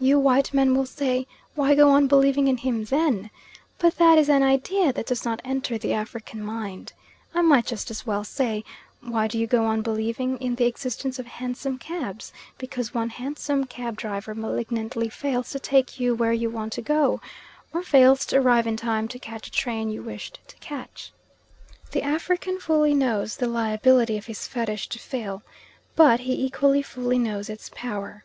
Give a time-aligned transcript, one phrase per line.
[0.00, 3.30] You white men will say, "Why go on believing in him then?"
[3.78, 6.94] but that is an idea that does not enter the African mind.
[7.32, 8.64] I might just as well say
[9.02, 13.62] "Why do you go on believing in the existence of hansom cabs," because one hansom
[13.66, 17.20] cab driver malignantly fails to take you where you want to go,
[17.72, 21.12] or fails to arrive in time to catch a train you wished to catch.
[21.92, 25.44] The African fully knows the liability of his fetish to fail,
[25.94, 28.24] but he equally fully knows its power.